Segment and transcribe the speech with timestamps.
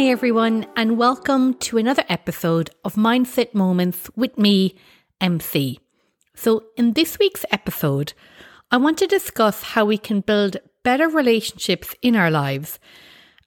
[0.00, 4.74] Hi, everyone, and welcome to another episode of Mindset Moments with me,
[5.20, 5.78] MC.
[6.34, 8.14] So, in this week's episode,
[8.70, 12.78] I want to discuss how we can build better relationships in our lives,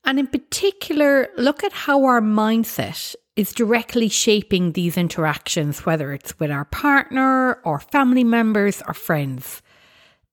[0.05, 6.39] and in particular, look at how our mindset is directly shaping these interactions, whether it's
[6.39, 9.63] with our partner or family members or friends.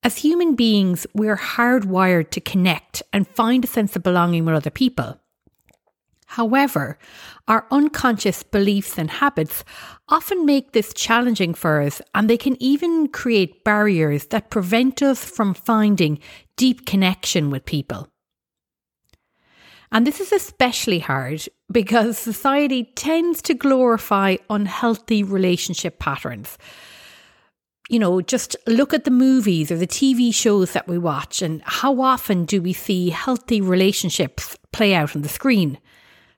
[0.02, 4.68] As human beings, we're hardwired to connect and find a sense of belonging with other
[4.68, 5.18] people.
[6.34, 6.96] However,
[7.48, 9.64] our unconscious beliefs and habits
[10.08, 15.24] often make this challenging for us, and they can even create barriers that prevent us
[15.24, 16.20] from finding
[16.56, 18.06] deep connection with people.
[19.90, 26.58] And this is especially hard because society tends to glorify unhealthy relationship patterns.
[27.88, 31.60] You know, just look at the movies or the TV shows that we watch, and
[31.64, 35.76] how often do we see healthy relationships play out on the screen?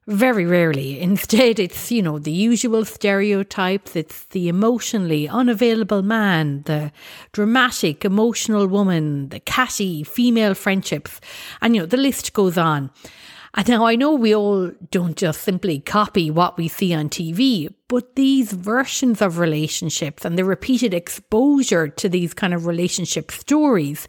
[0.08, 1.00] Very rarely.
[1.00, 3.94] Instead, it's, you know, the usual stereotypes.
[3.94, 6.90] It's the emotionally unavailable man, the
[7.30, 11.20] dramatic, emotional woman, the catty female friendships.
[11.60, 12.90] And, you know, the list goes on.
[13.54, 17.72] And now I know we all don't just simply copy what we see on TV,
[17.86, 24.08] but these versions of relationships and the repeated exposure to these kind of relationship stories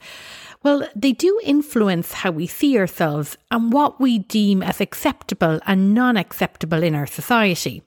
[0.64, 5.94] well, they do influence how we see ourselves and what we deem as acceptable and
[5.94, 7.84] non acceptable in our society.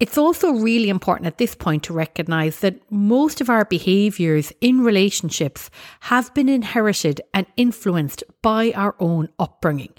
[0.00, 4.80] It's also really important at this point to recognise that most of our behaviours in
[4.80, 9.92] relationships have been inherited and influenced by our own upbringing.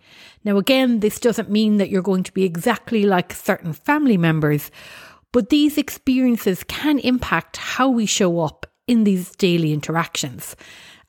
[0.44, 4.72] Now, again, this doesn't mean that you're going to be exactly like certain family members,
[5.32, 10.56] but these experiences can impact how we show up in these daily interactions.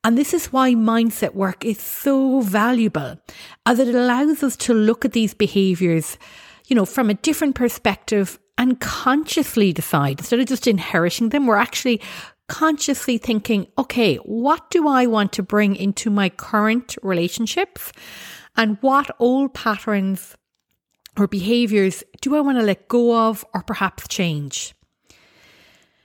[0.04, 3.18] And this is why mindset work is so valuable,
[3.66, 6.18] as it allows us to look at these behaviors,
[6.66, 11.56] you know, from a different perspective and consciously decide instead of just inheriting them, we're
[11.56, 12.00] actually
[12.48, 17.92] consciously thinking, okay, what do I want to bring into my current relationships?
[18.56, 20.36] And what old patterns
[21.16, 24.74] or behaviors do I want to let go of or perhaps change?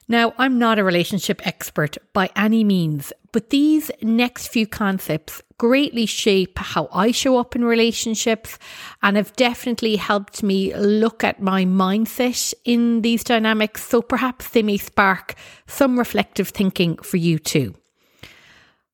[0.07, 6.07] Now, I'm not a relationship expert by any means, but these next few concepts greatly
[6.07, 8.57] shape how I show up in relationships
[9.03, 13.85] and have definitely helped me look at my mindset in these dynamics.
[13.85, 15.35] So perhaps they may spark
[15.67, 17.75] some reflective thinking for you too.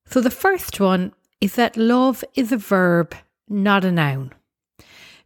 [0.04, 3.14] So the first one is that love is a verb,
[3.48, 4.34] not a noun.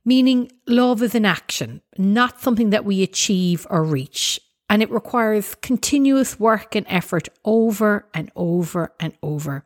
[0.04, 5.54] Meaning, love is an action, not something that we achieve or reach and it requires
[5.56, 9.64] continuous work and effort over and over and over.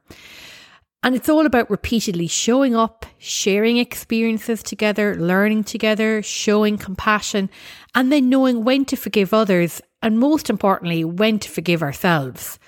[1.04, 7.50] And it's all about repeatedly showing up, sharing experiences together, learning together, showing compassion,
[7.94, 12.60] and then knowing when to forgive others, and most importantly, when to forgive ourselves.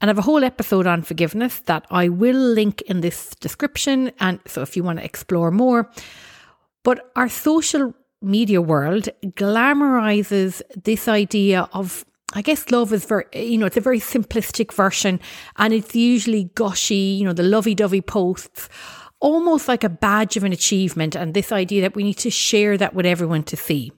[0.00, 4.12] And I have a whole episode on forgiveness that I will link in this description.
[4.20, 5.90] And so if you want to explore more,
[6.84, 12.04] but our social media world glamorizes this idea of
[12.36, 15.20] I guess love is very, you know, it's a very simplistic version
[15.56, 18.68] and it's usually gushy, you know, the lovey dovey posts,
[19.20, 21.14] almost like a badge of an achievement.
[21.14, 23.92] And this idea that we need to share that with everyone to see.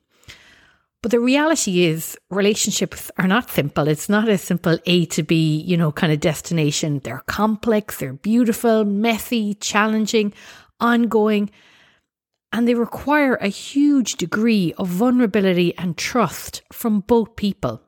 [1.00, 3.88] But the reality is, relationships are not simple.
[3.88, 7.00] It's not a simple A to B, you know, kind of destination.
[7.04, 10.34] They're complex, they're beautiful, messy, challenging,
[10.80, 11.50] ongoing
[12.52, 17.82] and they require a huge degree of vulnerability and trust from both people.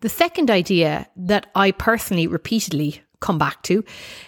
[0.00, 3.84] The second idea that I personally repeatedly come back to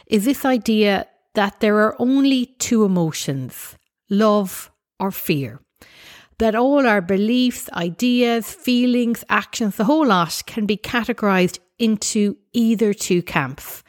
[0.07, 3.77] is this idea that there are only two emotions
[4.09, 5.61] love or fear.
[6.39, 12.93] That all our beliefs, ideas, feelings, actions, the whole lot can be categorized into either
[12.93, 13.85] two camps.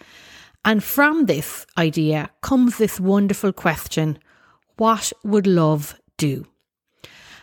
[0.63, 4.19] And from this idea comes this wonderful question
[4.81, 6.43] what would love do?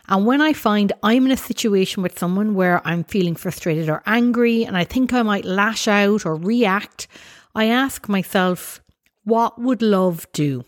[0.09, 4.03] And when I find I'm in a situation with someone where I'm feeling frustrated or
[4.07, 7.07] angry and I think I might lash out or react,
[7.55, 8.81] I ask myself,
[9.23, 10.65] what would love do?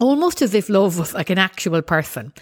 [0.00, 2.32] Almost as if love was like an actual person.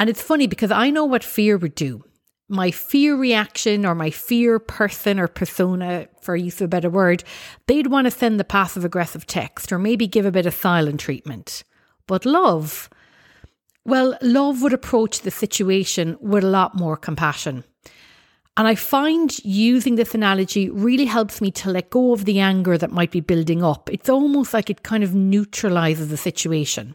[0.00, 2.02] And it's funny because I know what fear would do.
[2.48, 7.22] My fear reaction or my fear person or persona, for use of a better word,
[7.68, 10.98] they'd want to send the passive aggressive text or maybe give a bit of silent
[10.98, 11.62] treatment.
[12.06, 12.90] But love,
[13.84, 17.64] well, love would approach the situation with a lot more compassion.
[18.56, 22.78] And I find using this analogy really helps me to let go of the anger
[22.78, 23.90] that might be building up.
[23.92, 26.94] It's almost like it kind of neutralizes the situation.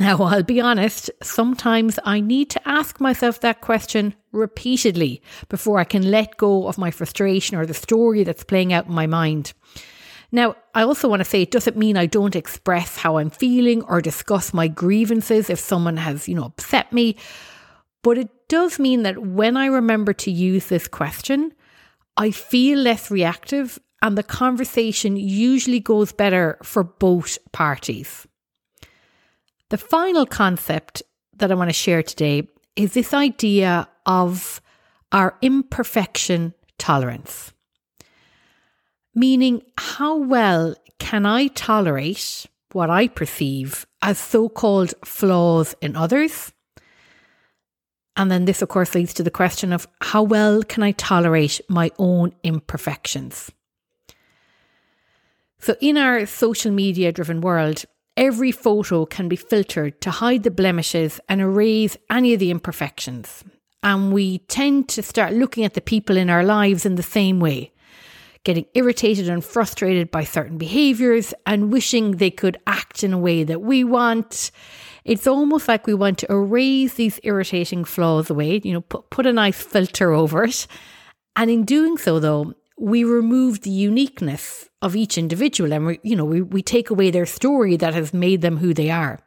[0.00, 5.84] Now, I'll be honest, sometimes I need to ask myself that question repeatedly before I
[5.84, 9.52] can let go of my frustration or the story that's playing out in my mind.
[10.34, 13.82] Now, I also want to say it doesn't mean I don't express how I'm feeling
[13.82, 17.16] or discuss my grievances if someone has, you know, upset me.
[18.02, 21.52] But it does mean that when I remember to use this question,
[22.16, 28.26] I feel less reactive and the conversation usually goes better for both parties.
[29.68, 31.02] The final concept
[31.36, 34.60] that I want to share today is this idea of
[35.12, 37.52] our imperfection tolerance.
[39.14, 46.52] Meaning, how well can I tolerate what I perceive as so called flaws in others?
[48.16, 51.60] And then this, of course, leads to the question of how well can I tolerate
[51.68, 53.50] my own imperfections?
[55.58, 57.84] So, in our social media driven world,
[58.16, 63.42] Every photo can be filtered to hide the blemishes and erase any of the imperfections.
[63.82, 67.40] And we tend to start looking at the people in our lives in the same
[67.40, 67.72] way,
[68.44, 73.44] getting irritated and frustrated by certain behaviours and wishing they could act in a way
[73.44, 74.50] that we want.
[75.04, 79.26] It's almost like we want to erase these irritating flaws away, you know, put, put
[79.26, 80.66] a nice filter over it.
[81.36, 86.16] And in doing so, though, we remove the uniqueness of each individual and we, you
[86.16, 89.20] know, we, we take away their story that has made them who they are.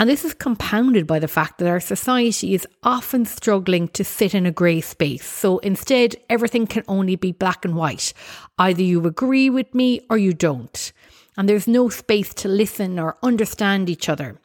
[0.00, 4.32] And this is compounded by the fact that our society is often struggling to sit
[4.32, 5.26] in a grey space.
[5.26, 8.12] So instead, everything can only be black and white.
[8.60, 10.92] Either you agree with me or you don't.
[11.36, 14.40] And there's no space to listen or understand each other.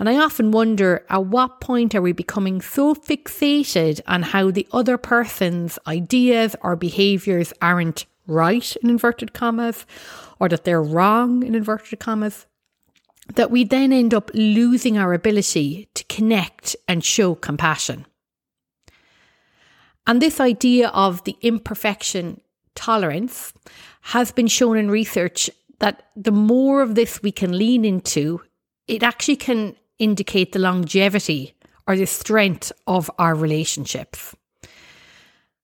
[0.00, 4.66] And I often wonder at what point are we becoming so fixated on how the
[4.72, 9.86] other person's ideas or behaviours aren't right, in inverted commas,
[10.40, 12.46] or that they're wrong, in inverted commas,
[13.34, 18.06] that we then end up losing our ability to connect and show compassion.
[20.06, 22.40] And this idea of the imperfection
[22.74, 23.52] tolerance
[24.02, 25.48] has been shown in research
[25.78, 28.40] that the more of this we can lean into,
[28.86, 31.54] it actually can indicate the longevity
[31.86, 34.34] or the strength of our relationships.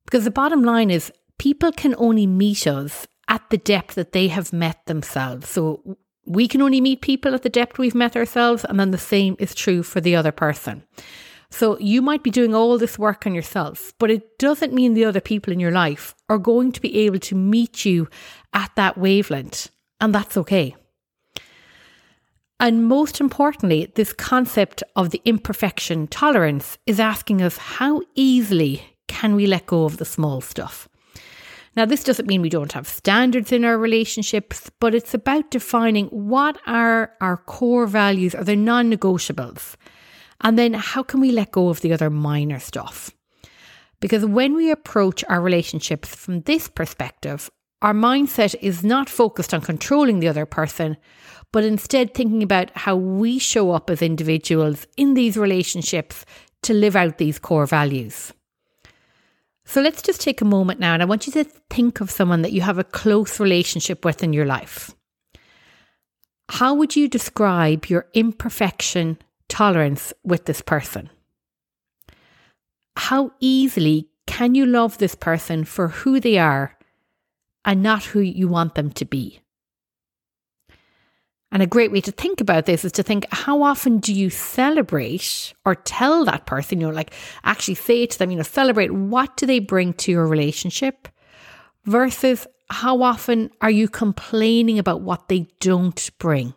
[0.05, 4.29] Because the bottom line is, people can only meet us at the depth that they
[4.29, 5.49] have met themselves.
[5.49, 5.99] So
[6.31, 9.35] we can only meet people at the depth we've met ourselves, and then the same
[9.41, 10.85] is true for the other person.
[11.51, 15.05] So you might be doing all this work on yourself, but it doesn't mean the
[15.05, 18.09] other people in your life are going to be able to meet you
[18.53, 20.77] at that wavelength, and that's okay.
[22.61, 29.35] And most importantly, this concept of the imperfection tolerance is asking us how easily can
[29.35, 30.90] we let go of the small stuff?
[31.77, 36.07] Now, this doesn't mean we don't have standards in our relationships, but it's about defining
[36.07, 39.77] what are our core values or the non negotiables.
[40.41, 43.11] And then how can we let go of the other minor stuff?
[44.01, 47.51] Because when we approach our relationships from this perspective,
[47.83, 50.97] our mindset is not focused on controlling the other person,
[51.53, 56.25] but instead thinking about how we show up as individuals in these relationships
[56.63, 58.33] to live out these core values.
[59.71, 62.43] So let's just take a moment now and I want you to think of someone
[62.43, 64.91] that you have a close relationship with in your life.
[66.49, 69.17] How would you describe your imperfection
[69.49, 71.09] tolerance with this person?
[72.97, 76.77] How easily can you love this person for who they are
[77.65, 79.39] and not who you want them to be?
[81.53, 84.31] And a great way to think about this is to think how often do you
[84.31, 88.93] celebrate or tell that person, you know, like actually say to them, you know, celebrate
[88.93, 91.09] what do they bring to your relationship
[91.85, 96.55] versus how often are you complaining about what they don't bring?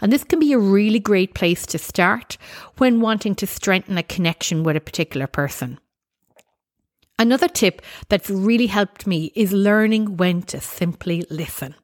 [0.00, 2.38] And this can be a really great place to start
[2.78, 5.78] when wanting to strengthen a connection with a particular person.
[7.18, 11.74] Another tip that's really helped me is learning when to simply listen.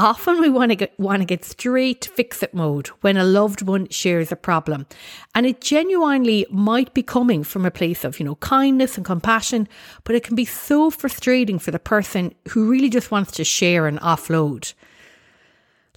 [0.00, 3.60] Often we want to get want to get straight fix it mode when a loved
[3.60, 4.86] one shares a problem.
[5.34, 9.68] And it genuinely might be coming from a place of, you know, kindness and compassion,
[10.04, 13.86] but it can be so frustrating for the person who really just wants to share
[13.86, 14.72] and offload.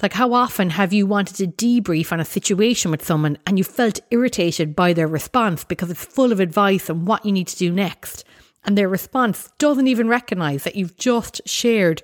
[0.02, 3.64] Like how often have you wanted to debrief on a situation with someone and you
[3.64, 7.56] felt irritated by their response because it's full of advice on what you need to
[7.56, 8.26] do next?
[8.66, 12.02] And their response doesn't even recognize that you've just shared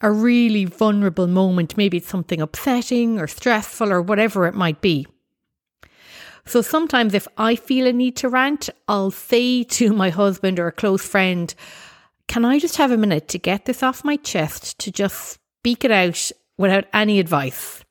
[0.00, 1.76] a really vulnerable moment.
[1.76, 5.06] Maybe it's something upsetting or stressful or whatever it might be.
[6.44, 10.66] So sometimes if I feel a need to rant, I'll say to my husband or
[10.66, 11.54] a close friend,
[12.26, 15.84] Can I just have a minute to get this off my chest, to just speak
[15.84, 17.84] it out without any advice?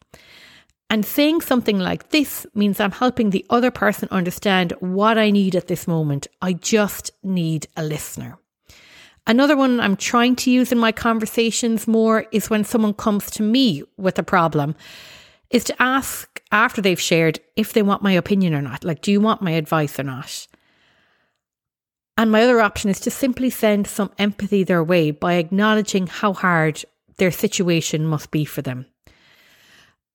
[0.91, 5.55] And saying something like this means I'm helping the other person understand what I need
[5.55, 6.27] at this moment.
[6.41, 8.37] I just need a listener.
[9.25, 13.41] Another one I'm trying to use in my conversations more is when someone comes to
[13.41, 14.75] me with a problem,
[15.49, 18.83] is to ask after they've shared if they want my opinion or not.
[18.83, 20.45] Like, do you want my advice or not?
[22.17, 26.33] And my other option is to simply send some empathy their way by acknowledging how
[26.33, 26.83] hard
[27.15, 28.87] their situation must be for them.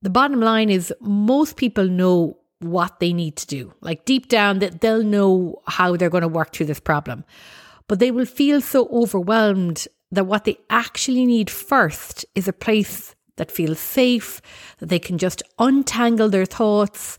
[0.02, 3.74] The bottom line is most people know what they need to do.
[3.80, 7.24] Like deep down that they'll know how they're going to work through this problem
[7.88, 13.14] but they will feel so overwhelmed that what they actually need first is a place
[13.36, 14.40] that feels safe,
[14.78, 17.18] that they can just untangle their thoughts,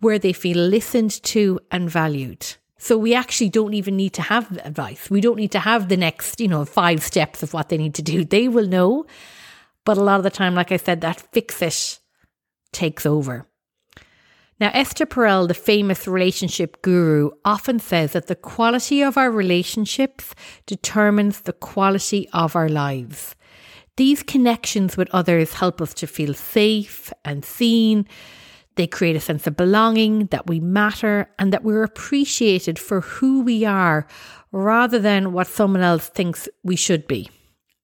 [0.00, 2.56] where they feel listened to and valued.
[2.78, 5.10] So we actually don't even need to have advice.
[5.10, 7.94] We don't need to have the next, you know, five steps of what they need
[7.94, 8.24] to do.
[8.24, 9.04] They will know.
[9.84, 11.99] But a lot of the time, like I said, that fix it
[12.72, 13.46] takes over.
[14.60, 20.34] Now, Esther Perel, the famous relationship guru, often says that the quality of our relationships
[20.66, 23.34] determines the quality of our lives.
[23.96, 28.06] These connections with others help us to feel safe and seen.
[28.76, 33.40] They create a sense of belonging, that we matter, and that we're appreciated for who
[33.40, 34.06] we are
[34.52, 37.30] rather than what someone else thinks we should be.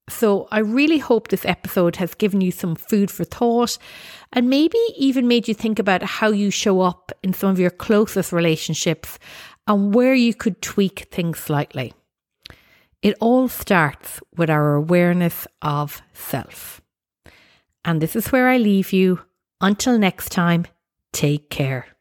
[0.09, 3.77] So, I really hope this episode has given you some food for thought
[4.33, 7.71] and maybe even made you think about how you show up in some of your
[7.71, 9.19] closest relationships
[9.67, 11.93] and where you could tweak things slightly.
[13.03, 16.81] It all starts with our awareness of self.
[17.85, 19.21] And this is where I leave you.
[19.61, 20.67] Until next time,
[21.13, 21.96] take care.